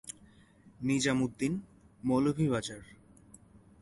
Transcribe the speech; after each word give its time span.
Nizam 0.81 1.17
Uddin, 1.21 1.53
Moulvibazar. 2.03 2.81